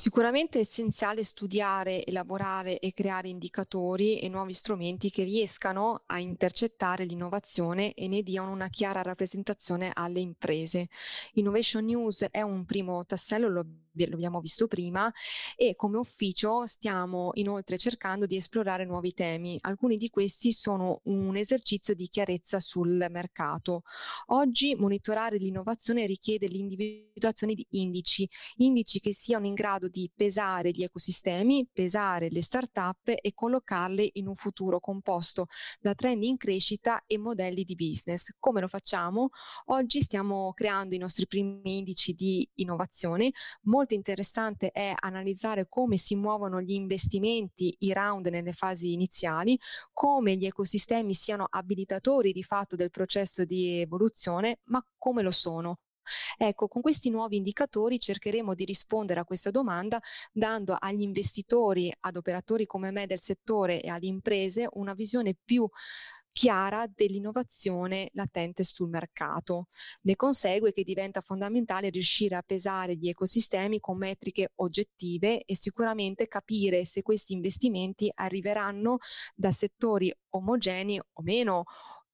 Sicuramente 0.00 0.56
è 0.56 0.62
essenziale 0.62 1.24
studiare, 1.24 2.06
elaborare 2.06 2.78
e 2.78 2.94
creare 2.94 3.28
indicatori 3.28 4.18
e 4.18 4.30
nuovi 4.30 4.54
strumenti 4.54 5.10
che 5.10 5.24
riescano 5.24 6.04
a 6.06 6.18
intercettare 6.18 7.04
l'innovazione 7.04 7.92
e 7.92 8.08
ne 8.08 8.22
diano 8.22 8.50
una 8.50 8.68
chiara 8.68 9.02
rappresentazione 9.02 9.90
alle 9.92 10.20
imprese. 10.20 10.88
Innovation 11.34 11.84
News 11.84 12.26
è 12.30 12.40
un 12.40 12.64
primo 12.64 13.04
tassello, 13.04 13.50
lo 13.50 13.66
l'abbiamo 13.92 14.40
visto 14.40 14.66
prima, 14.66 15.12
e 15.56 15.74
come 15.74 15.98
ufficio 15.98 16.66
stiamo 16.66 17.30
inoltre 17.34 17.76
cercando 17.76 18.26
di 18.26 18.36
esplorare 18.36 18.84
nuovi 18.84 19.12
temi. 19.12 19.58
Alcuni 19.60 19.96
di 19.96 20.10
questi 20.10 20.52
sono 20.52 21.00
un 21.04 21.36
esercizio 21.36 21.94
di 21.94 22.08
chiarezza 22.08 22.60
sul 22.60 23.06
mercato. 23.10 23.82
Oggi 24.26 24.74
monitorare 24.74 25.36
l'innovazione 25.38 26.06
richiede 26.06 26.46
l'individuazione 26.46 27.54
di 27.54 27.66
indici, 27.70 28.28
indici 28.56 29.00
che 29.00 29.12
siano 29.12 29.46
in 29.46 29.54
grado 29.54 29.88
di 29.88 30.10
pesare 30.14 30.70
gli 30.70 30.82
ecosistemi, 30.82 31.68
pesare 31.72 32.28
le 32.30 32.42
start-up 32.42 33.08
e 33.08 33.32
collocarle 33.34 34.10
in 34.14 34.26
un 34.26 34.34
futuro 34.34 34.80
composto 34.80 35.46
da 35.80 35.94
trend 35.94 36.22
in 36.22 36.36
crescita 36.36 37.02
e 37.06 37.18
modelli 37.18 37.64
di 37.64 37.74
business. 37.74 38.34
Come 38.38 38.60
lo 38.60 38.68
facciamo? 38.68 39.30
Oggi 39.66 40.02
stiamo 40.02 40.52
creando 40.52 40.94
i 40.94 40.98
nostri 40.98 41.26
primi 41.26 41.78
indici 41.78 42.12
di 42.12 42.48
innovazione, 42.54 43.32
molto 43.62 43.89
molto 43.90 43.94
interessante 43.94 44.70
è 44.70 44.94
analizzare 44.96 45.66
come 45.68 45.96
si 45.96 46.14
muovono 46.14 46.60
gli 46.60 46.72
investimenti, 46.72 47.74
i 47.80 47.92
round 47.92 48.26
nelle 48.26 48.52
fasi 48.52 48.92
iniziali, 48.92 49.58
come 49.92 50.36
gli 50.36 50.46
ecosistemi 50.46 51.12
siano 51.14 51.46
abilitatori 51.48 52.32
di 52.32 52.44
fatto 52.44 52.76
del 52.76 52.90
processo 52.90 53.44
di 53.44 53.80
evoluzione, 53.80 54.60
ma 54.66 54.84
come 54.96 55.22
lo 55.22 55.32
sono. 55.32 55.78
Ecco, 56.36 56.66
con 56.66 56.82
questi 56.82 57.10
nuovi 57.10 57.36
indicatori 57.36 57.98
cercheremo 57.98 58.54
di 58.54 58.64
rispondere 58.64 59.20
a 59.20 59.24
questa 59.24 59.50
domanda 59.50 60.00
dando 60.32 60.76
agli 60.78 61.02
investitori, 61.02 61.92
ad 62.00 62.16
operatori 62.16 62.66
come 62.66 62.90
me 62.90 63.06
del 63.06 63.20
settore 63.20 63.80
e 63.80 63.88
alle 63.88 64.06
imprese 64.06 64.68
una 64.72 64.94
visione 64.94 65.36
più 65.44 65.68
chiara 66.32 66.86
dell'innovazione 66.86 68.10
latente 68.12 68.64
sul 68.64 68.88
mercato. 68.88 69.68
Ne 70.02 70.16
consegue 70.16 70.72
che 70.72 70.84
diventa 70.84 71.20
fondamentale 71.20 71.90
riuscire 71.90 72.36
a 72.36 72.42
pesare 72.42 72.96
gli 72.96 73.08
ecosistemi 73.08 73.80
con 73.80 73.98
metriche 73.98 74.52
oggettive 74.56 75.42
e 75.44 75.54
sicuramente 75.56 76.28
capire 76.28 76.84
se 76.84 77.02
questi 77.02 77.32
investimenti 77.32 78.10
arriveranno 78.14 78.98
da 79.34 79.50
settori 79.50 80.14
omogenei 80.30 80.98
o 80.98 81.22
meno 81.22 81.64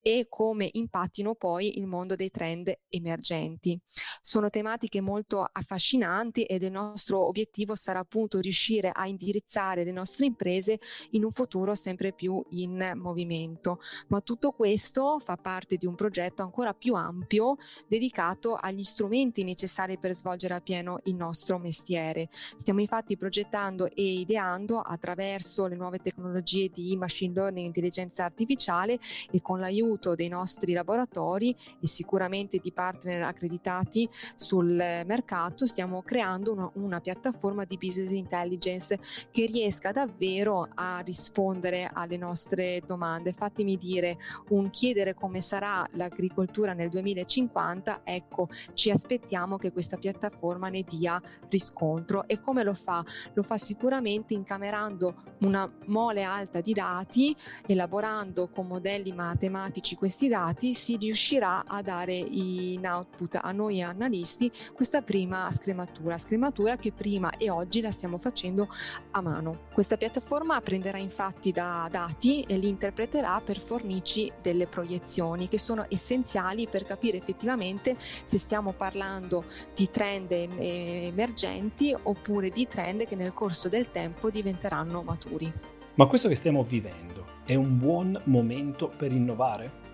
e 0.06 0.28
come 0.28 0.68
impattino 0.70 1.34
poi 1.34 1.78
il 1.78 1.88
mondo 1.88 2.14
dei 2.14 2.30
trend 2.30 2.72
emergenti. 2.88 3.76
Sono 4.20 4.50
tematiche 4.50 5.00
molto 5.00 5.44
affascinanti 5.50 6.44
ed 6.44 6.62
il 6.62 6.70
nostro 6.70 7.26
obiettivo 7.26 7.74
sarà 7.74 7.98
appunto 7.98 8.38
riuscire 8.38 8.92
a 8.94 9.08
indirizzare 9.08 9.82
le 9.82 9.90
nostre 9.90 10.26
imprese 10.26 10.78
in 11.10 11.24
un 11.24 11.32
futuro 11.32 11.74
sempre 11.74 12.12
più 12.12 12.40
in 12.50 12.92
movimento. 12.94 13.80
Ma 14.06 14.20
tutto 14.20 14.52
questo 14.52 15.18
fa 15.18 15.36
parte 15.36 15.76
di 15.76 15.86
un 15.86 15.96
progetto 15.96 16.42
ancora 16.42 16.72
più 16.72 16.94
ampio 16.94 17.56
dedicato 17.88 18.54
agli 18.54 18.84
strumenti 18.84 19.42
necessari 19.42 19.98
per 19.98 20.14
svolgere 20.14 20.54
a 20.54 20.60
pieno 20.60 21.00
il 21.06 21.16
nostro 21.16 21.58
mestiere. 21.58 22.28
Stiamo 22.56 22.80
infatti 22.80 23.16
progettando 23.16 23.90
e 23.90 24.20
ideando 24.20 24.78
attraverso 24.78 25.66
le 25.66 25.74
nuove 25.74 25.98
tecnologie 25.98 26.68
di 26.68 26.94
machine 26.94 27.34
learning 27.34 27.64
e 27.64 27.66
intelligenza 27.66 28.22
artificiale 28.22 29.00
e 29.32 29.42
con 29.42 29.58
l'aiuto 29.58 29.94
l'aiuto 29.96 30.14
dei 30.14 30.28
nostri 30.28 30.72
laboratori 30.72 31.56
e 31.80 31.86
sicuramente 31.86 32.58
di 32.58 32.72
partner 32.72 33.22
accreditati 33.22 34.08
sul 34.34 34.66
mercato 34.66 35.66
stiamo 35.66 36.02
creando 36.02 36.52
una, 36.52 36.70
una 36.74 37.00
piattaforma 37.00 37.64
di 37.64 37.78
business 37.78 38.10
intelligence 38.10 38.98
che 39.30 39.46
riesca 39.46 39.92
davvero 39.92 40.68
a 40.74 41.00
rispondere 41.00 41.90
alle 41.92 42.16
nostre 42.16 42.82
domande. 42.86 43.32
Fatemi 43.32 43.76
dire, 43.76 44.18
un 44.50 44.70
chiedere 44.70 45.14
come 45.14 45.40
sarà 45.40 45.86
l'agricoltura 45.92 46.72
nel 46.74 46.90
2050, 46.90 48.02
ecco, 48.04 48.48
ci 48.74 48.90
aspettiamo 48.90 49.56
che 49.56 49.72
questa 49.72 49.96
piattaforma 49.96 50.68
ne 50.68 50.82
dia 50.82 51.20
riscontro 51.48 52.26
e 52.28 52.40
come 52.40 52.62
lo 52.62 52.74
fa? 52.74 53.04
Lo 53.34 53.42
fa 53.42 53.56
sicuramente 53.56 54.34
incamerando 54.34 55.22
una 55.40 55.70
mole 55.86 56.22
alta 56.22 56.60
di 56.60 56.72
dati, 56.72 57.34
elaborando 57.66 58.48
con 58.48 58.66
modelli 58.66 59.12
matematici 59.12 59.85
questi 59.94 60.28
dati, 60.28 60.74
si 60.74 60.96
riuscirà 60.96 61.64
a 61.66 61.82
dare 61.82 62.14
in 62.14 62.86
output 62.86 63.38
a 63.40 63.52
noi 63.52 63.82
analisti 63.82 64.50
questa 64.74 65.02
prima 65.02 65.50
scrematura, 65.50 66.18
scrematura 66.18 66.76
che 66.76 66.92
prima 66.92 67.36
e 67.36 67.50
oggi 67.50 67.80
la 67.80 67.92
stiamo 67.92 68.18
facendo 68.18 68.68
a 69.12 69.20
mano. 69.20 69.66
Questa 69.72 69.96
piattaforma 69.96 70.60
prenderà 70.60 70.98
infatti 70.98 71.52
da 71.52 71.88
dati 71.90 72.42
e 72.42 72.56
li 72.56 72.68
interpreterà 72.68 73.40
per 73.44 73.60
fornirci 73.60 74.32
delle 74.42 74.66
proiezioni 74.66 75.48
che 75.48 75.58
sono 75.58 75.86
essenziali 75.88 76.66
per 76.68 76.84
capire 76.84 77.16
effettivamente 77.16 77.96
se 77.98 78.38
stiamo 78.38 78.72
parlando 78.72 79.44
di 79.74 79.90
trend 79.90 80.30
emergenti 80.30 81.94
oppure 82.02 82.50
di 82.50 82.66
trend 82.66 83.04
che 83.06 83.16
nel 83.16 83.32
corso 83.32 83.68
del 83.68 83.90
tempo 83.90 84.30
diventeranno 84.30 85.02
maturi. 85.02 85.52
Ma 85.94 86.06
questo 86.06 86.28
che 86.28 86.34
stiamo 86.34 86.62
vivendo 86.62 87.15
è 87.46 87.54
un 87.54 87.78
buon 87.78 88.20
momento 88.24 88.88
per 88.88 89.12
innovare? 89.12 89.84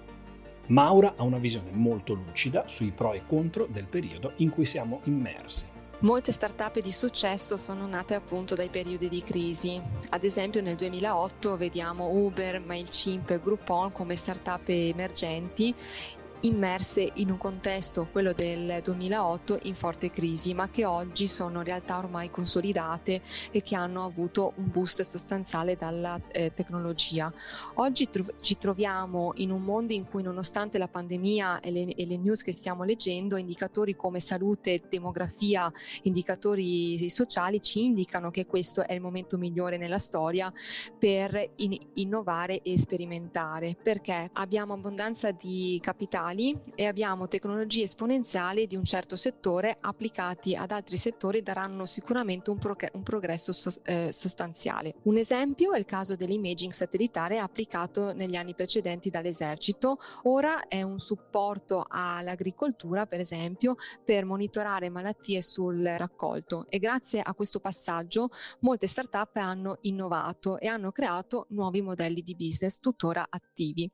Maura 0.69 1.15
ha 1.17 1.23
una 1.23 1.37
visione 1.37 1.71
molto 1.71 2.15
lucida 2.15 2.65
sui 2.67 2.93
pro 2.93 3.13
e 3.13 3.27
contro 3.27 3.67
del 3.67 3.87
periodo 3.87 4.33
in 4.37 4.49
cui 4.49 4.65
siamo 4.65 5.03
immersi. 5.05 5.67
Molte 5.99 6.33
start-up 6.33 6.81
di 6.81 6.91
successo 6.91 7.59
sono 7.59 7.87
nate 7.87 8.15
appunto 8.15 8.55
dai 8.55 8.71
periodi 8.71 9.09
di 9.09 9.23
crisi. 9.23 9.81
Ad 10.09 10.25
esempio 10.25 10.63
nel 10.63 10.77
2008 10.77 11.57
vediamo 11.59 12.09
Uber, 12.09 12.59
MailChimp 12.59 13.31
e 13.31 13.41
Groupon 13.41 13.93
come 13.93 14.17
start-up 14.17 14.69
emergenti 14.69 15.75
immerse 16.43 17.11
in 17.15 17.31
un 17.31 17.39
contesto, 17.39 18.09
quello 18.11 18.33
del 18.33 18.81
2008, 18.83 19.61
in 19.63 19.75
forte 19.75 20.11
crisi, 20.11 20.55
ma 20.55 20.69
che 20.69 20.85
oggi 20.85 21.29
sono 21.29 21.63
realtà 21.63 21.99
ormai 21.99 22.31
consolidate 22.31 23.23
e 23.51 23.61
che 23.61 23.77
hanno 23.77 24.05
avuto 24.05 24.53
un 24.57 24.71
boost 24.71 25.03
sostanziale 25.03 25.77
dalla 25.77 26.21
eh, 26.33 26.53
tecnologia. 26.53 27.33
Oggi 27.75 28.09
tro- 28.09 28.35
ci 28.41 28.59
troviamo 28.59 29.33
in 29.37 29.51
un 29.51 29.63
mondo 29.63 29.93
in 29.93 30.09
cui 30.09 30.23
nonostante 30.23 30.79
la 30.79 30.89
pandemia 30.89 31.61
e 31.61 31.71
le, 31.71 31.95
e 31.95 32.07
le 32.07 32.17
news 32.17 32.43
che 32.43 32.53
stiamo 32.53 32.83
leggendo, 32.83 33.37
indicatori 33.37 33.95
come 33.95 34.19
salute, 34.19 34.83
demografia, 34.89 35.73
indicatori 36.03 37.09
sociali 37.09 37.61
ci 37.63 37.85
indicano 37.85 38.31
che 38.31 38.47
questo 38.47 38.85
è 38.87 38.95
il 38.95 39.01
momento 39.01 39.39
migliore 39.39 39.77
nella 39.77 39.99
storia 39.99 40.53
per 40.99 41.51
in- 41.57 41.79
innovare 41.95 42.63
e 42.63 42.79
sperimentare, 42.79 43.77
perché 43.81 44.29
abbiamo 44.33 44.73
abbondanza 44.73 45.31
di 45.31 45.79
capitali 45.81 46.32
esponenziali 46.33 46.61
e 46.75 46.87
abbiamo 46.87 47.29
tecnologie 47.29 47.83
esponenziali 47.83 48.67
di 48.67 48.77
un 48.77 48.85
certo 48.85 49.17
settore 49.17 49.77
applicati 49.81 50.57
ad 50.57 50.71
altri 50.71 50.97
settori 50.97 51.43
daranno 51.43 51.85
sicuramente 51.85 52.51
un, 52.51 52.59
pro- 52.59 52.77
un 52.93 53.03
progresso 53.03 53.53
so- 53.53 53.81
eh, 53.85 54.11
sostanziale. 54.12 54.95
Un 55.03 55.17
esempio 55.19 55.73
è 55.73 55.79
il 55.79 55.85
caso 55.85 56.17
dell'imaging 56.17 56.73
satellitare 56.73 57.39
applicato 57.39 58.12
negli 58.12 58.37
anni 58.37 58.55
precedenti 58.55 59.11
dall'esercito, 59.11 59.99
ora 60.25 60.67
è 60.69 60.83
un 60.83 60.99
supporto 60.99 61.85
all'agricoltura 61.87 63.07
per 63.07 63.21
esempio 63.21 63.77
per 64.05 64.25
monitorare 64.25 64.89
malattie 64.89 65.43
sul 65.43 65.83
raccolto 65.83 66.67
e 66.69 66.79
grazie 66.79 67.21
a 67.21 67.35
questo 67.35 67.61
passaggio 67.61 68.31
molte 68.61 68.87
start-up 68.87 69.37
hanno 69.37 69.79
innovato 69.83 70.59
e 70.59 70.66
hanno 70.66 70.92
creato 70.92 71.47
nuovi 71.51 71.83
modelli 71.83 72.23
di 72.23 72.35
business 72.35 72.79
tuttora 72.79 73.27
attivi. 73.29 73.90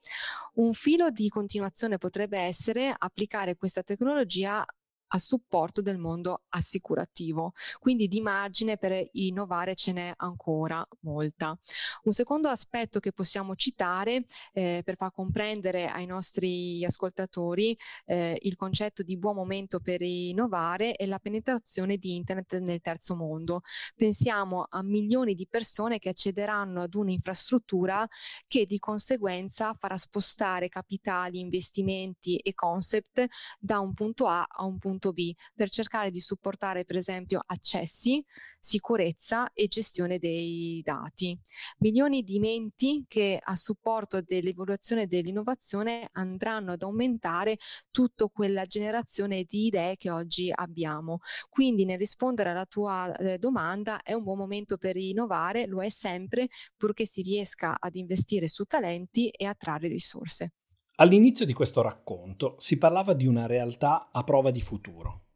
Un 0.55 0.73
filo 0.73 1.11
di 1.11 1.29
continuazione 1.29 1.99
potrebbe 1.99 2.28
potrebbe 2.29 2.39
essere 2.47 2.95
applicare 2.97 3.57
questa 3.57 3.83
tecnologia 3.83 4.65
a 5.09 5.19
supporto 5.19 5.81
del 5.81 5.99
mondo 5.99 6.43
assicurativo. 6.49 7.53
Quindi 7.79 8.09
di 8.09 8.21
margine 8.21 8.77
per 8.77 9.09
innovare 9.13 9.75
ce 9.75 9.93
n'è 9.93 10.13
ancora 10.17 10.87
molta. 11.01 11.57
Un 12.05 12.13
secondo 12.13 12.49
aspetto 12.49 13.01
che 13.01 13.13
possiamo 13.13 13.55
citare 13.55 14.25
eh, 14.53 14.83
per 14.85 14.97
far 14.97 15.13
comprendere 15.13 15.89
ai 15.89 16.07
nostri 16.07 16.85
ascoltatori 16.85 17.77
eh, 18.07 18.39
il 18.43 18.57
concetto 18.57 19.03
di 19.03 19.17
buon 19.17 19.37
momento 19.37 19.81
per 19.81 20.03
innovare 20.03 20.93
è 20.93 21.07
la 21.07 21.19
penetrazione 21.19 21.97
di 21.97 22.15
internet 22.17 22.59
nel 22.59 22.81
terzo 22.81 23.15
mondo. 23.15 23.63
Pensiamo 23.95 24.67
a 24.69 24.83
milioni 24.83 25.35
di 25.35 25.47
persone 25.47 25.99
che 25.99 26.09
accederanno 26.09 26.83
ad 26.83 26.95
un'infrastruttura 26.95 28.07
che 28.47 28.67
di 28.67 28.79
conseguenza 28.79 29.75
farà 29.75 29.97
spostare 29.97 30.69
capitali, 30.69 31.41
investimenti 31.41 32.37
e 32.37 32.55
concept 32.55 33.27
da 33.59 33.79
un 33.79 33.95
punto 33.95 34.27
A 34.27 34.47
a 34.49 34.65
un 34.65 34.79
punto 34.79 34.98
punto 34.99 35.13
B 35.13 35.33
per 35.55 35.71
cercare 35.71 36.11
di 36.11 36.21
supportare 36.21 36.85
per 36.85 36.97
esempio 36.97 37.41
accessi, 37.47 38.23
sicurezza 38.59 39.53
e 39.53 39.69
gestione 39.69 40.19
dei 40.19 40.83
dati. 40.85 41.39
Milioni 41.79 42.23
di 42.23 42.41
menti 42.41 43.05
che 43.07 43.39
a 43.41 43.55
supporto 43.55 44.21
dell'evoluzione 44.21 45.03
e 45.03 45.07
dell'innovazione 45.07 46.09
andranno 46.13 46.73
ad 46.73 46.83
aumentare 46.83 47.59
tutta 47.91 48.27
quella 48.27 48.65
generazione 48.65 49.45
di 49.45 49.67
idee 49.67 49.97
che 49.97 50.11
oggi 50.11 50.51
abbiamo. 50.53 51.21
Quindi 51.49 51.85
nel 51.85 51.99
rispondere 51.99 52.51
alla 52.51 52.67
tua 52.67 53.15
eh, 53.17 53.39
domanda 53.39 54.03
è 54.03 54.13
un 54.13 54.25
buon 54.25 54.39
momento 54.39 54.77
per 54.77 54.97
innovare, 54.97 55.67
lo 55.67 55.83
è 55.83 55.89
sempre 55.89 56.49
purché 56.77 57.05
si 57.07 57.23
riesca 57.23 57.77
ad 57.79 57.95
investire 57.95 58.49
su 58.49 58.65
talenti 58.65 59.29
e 59.29 59.47
attrarre 59.47 59.89
risorse. 59.89 60.53
All'inizio 61.01 61.47
di 61.47 61.53
questo 61.53 61.81
racconto 61.81 62.57
si 62.59 62.77
parlava 62.77 63.13
di 63.13 63.25
una 63.25 63.47
realtà 63.47 64.09
a 64.11 64.25
prova 64.25 64.51
di 64.51 64.61
futuro. 64.61 65.27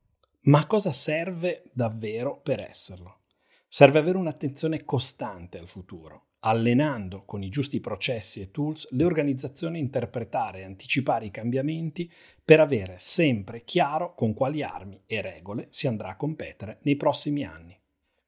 Ma 0.42 0.66
cosa 0.66 0.90
serve 0.90 1.62
davvero 1.72 2.40
per 2.40 2.58
esserlo? 2.58 3.20
Serve 3.68 4.00
avere 4.00 4.18
un'attenzione 4.18 4.84
costante 4.84 5.58
al 5.58 5.68
futuro, 5.68 6.30
allenando 6.40 7.22
con 7.24 7.44
i 7.44 7.48
giusti 7.48 7.78
processi 7.78 8.40
e 8.40 8.50
tools 8.50 8.90
le 8.90 9.04
organizzazioni 9.04 9.76
a 9.78 9.82
interpretare 9.82 10.58
e 10.58 10.64
anticipare 10.64 11.26
i 11.26 11.30
cambiamenti 11.30 12.12
per 12.44 12.58
avere 12.58 12.96
sempre 12.98 13.62
chiaro 13.62 14.16
con 14.16 14.34
quali 14.34 14.64
armi 14.64 15.00
e 15.06 15.20
regole 15.20 15.68
si 15.70 15.86
andrà 15.86 16.08
a 16.08 16.16
competere 16.16 16.80
nei 16.82 16.96
prossimi 16.96 17.44
anni. 17.44 17.78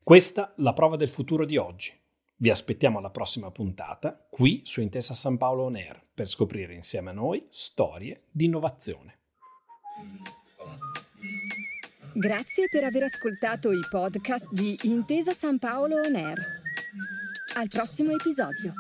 Questa 0.05 0.55
la 0.59 0.73
prova 0.73 0.95
del 0.95 1.11
futuro 1.11 1.45
di 1.45 1.57
oggi 1.57 1.91
vi 2.37 2.51
aspettiamo 2.51 2.99
alla 2.99 3.11
prossima 3.11 3.51
puntata, 3.51 4.27
qui 4.31 4.63
su 4.65 4.81
Intesa 4.81 5.15
San 5.15 5.37
Paolo 5.37 5.65
On 5.65 5.77
Air, 5.77 6.03
per 6.13 6.29
scoprire 6.29 6.75
insieme 6.75 7.11
a 7.11 7.15
noi 7.15 7.47
storie 7.51 8.25
di 8.31 8.47
innovazione. 8.47 9.19
Grazie 12.13 12.69
per 12.69 12.85
aver 12.85 13.05
ascoltato 13.05 13.73
i 13.73 13.81
podcast 13.89 14.47
di 14.51 14.79
Intesa 14.83 15.35
San 15.35 15.59
Paolo 15.59 15.97
On 15.97 16.15
Air. 16.15 16.39
Al 17.57 17.69
prossimo 17.69 18.13
episodio. 18.13 18.73